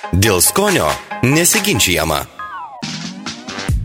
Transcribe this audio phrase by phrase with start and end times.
[0.00, 0.86] Dėl skonio
[1.20, 2.22] nesiginčiama.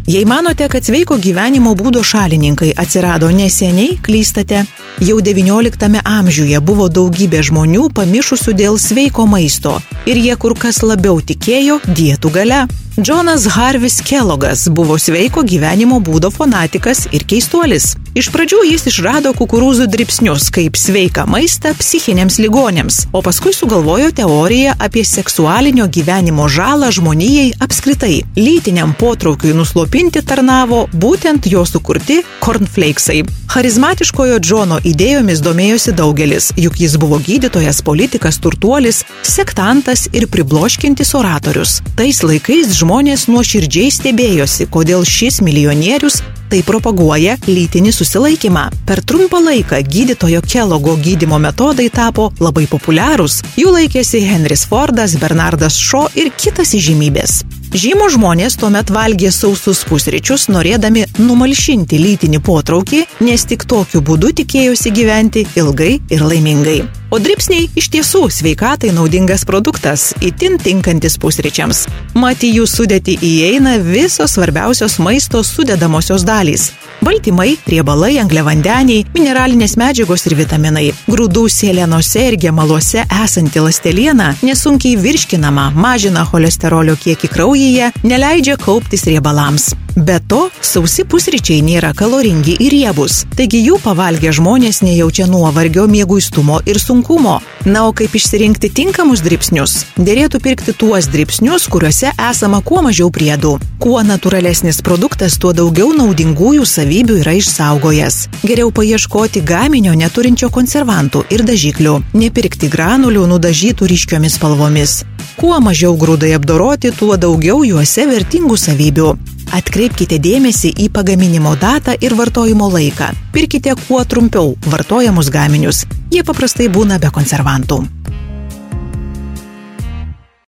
[0.08, 4.62] Jei manote, kad sveiko gyvenimo būdo šalininkai atsirado neseniai, klystate.
[5.04, 9.75] Jau XIX amžiuje buvo daugybė žmonių pamišusių dėl sveiko maisto
[10.07, 12.63] ir jie kur kas labiau tikėjo dietų gale.
[12.95, 17.97] Džonas Harvis Kellogas buvo sveiko gyvenimo būdo fanatikas ir keistuolis.
[18.16, 24.71] Iš pradžių jis išrado kukurūzų dripsnius kaip sveiką maistą psichinėms ligonėms, o paskui sugalvojo teoriją
[24.86, 28.22] apie seksualinio gyvenimo žalą žmonijai apskritai.
[28.39, 33.25] Lytiniam potraukiui nuslopinti tarnavo būtent jo sukurti cornflakesai.
[33.52, 41.81] Charizmatiškojo Džono idėjomis domėjosi daugelis, juk jis buvo gydytojas, politikas, turtuolis, sektantas ir pribloškintis oratorius.
[42.00, 48.66] Tais laikais žmonės nuoširdžiai stebėjosi, kodėl šis milijonierius tai propaguoja lytinį susilaikymą.
[48.88, 53.41] Per trumpą laiką gydytojo Kelogo gydimo metodai tapo labai populiarūs.
[53.59, 57.44] Jų laikėsi Henris Fordas, Bernardas Šo ir kitas įžymybės.
[57.76, 64.94] Žymų žmonės tuomet valgė sausus pusryčius, norėdami numalšinti lytinį potraukį, nes tik tokiu būdu tikėjosi
[64.95, 66.84] gyventi ilgai ir laimingai.
[67.16, 71.85] O dripsniai iš tiesų sveikatai naudingas produktas, itin tinkantis pusryčiams.
[72.19, 76.73] Mat į jų sudėti įeina visos svarbiausios maisto sudedamosios dalys
[77.05, 80.89] baltymai, riebalai, angliavandeniai, mineralinės medžiagos ir vitaminai.
[81.07, 89.73] Grūdų sėlenose ir gemaluose esanti lasteliena nesunkiai virškinama, mažina cholesterolio kiekį kraujyje, neleidžia kauptis riebalams.
[89.95, 96.57] Be to, sausi pusryčiai nėra kaloringi ir riebus, taigi jų pavalgę žmonės nejaučia nuovargio, mėguistumo
[96.67, 97.38] ir sunkumo.
[97.63, 99.77] Na, o kaip išsirinkti tinkamus dripsnius?
[99.95, 103.53] Dėrėtų pirkti tuos dripsnius, kuriuose esama kuo mažiau priedų.
[103.79, 108.17] Kuo natūralesnis produktas, tuo daugiau naudingųjų savybių yra išsaugojęs.
[108.43, 112.01] Geriau paieškoti gaminio neturinčio konservantų ir dažiklių.
[112.19, 115.05] Nepirkti granulių nudažytų ryškiomis spalvomis.
[115.39, 119.09] Kuo mažiau grūdai apdoroti, tuo daugiau juose vertingų savybių.
[119.56, 123.07] Atkreipkite dėmesį į pagaminimo datą ir vartojimo laiką.
[123.31, 125.85] Pirkite kuo trumpiau vartojamus gaminius.
[126.12, 127.79] Jie paprastai būna be konservantų.